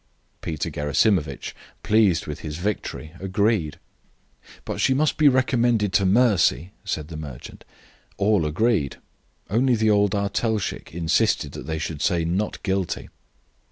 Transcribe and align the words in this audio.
Peter 0.41 0.71
Gerasimovitch, 0.71 1.53
pleased 1.83 2.25
with 2.25 2.39
his 2.39 2.57
victory, 2.57 3.11
agreed. 3.19 3.77
"But 4.65 4.79
she 4.81 4.95
must 4.95 5.15
be 5.15 5.27
recommended 5.27 5.93
to 5.93 6.07
mercy," 6.07 6.71
said 6.83 7.09
the 7.09 7.17
merchant. 7.17 7.63
All 8.17 8.47
agreed; 8.47 8.97
only 9.51 9.75
the 9.75 9.91
old 9.91 10.15
artelshik 10.15 10.91
insisted 10.95 11.51
that 11.51 11.67
they 11.67 11.77
should 11.77 12.01
say 12.01 12.25
"Not 12.25 12.63
guilty." 12.63 13.09